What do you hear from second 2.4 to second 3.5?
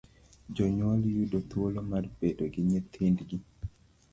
gi nyithindgi.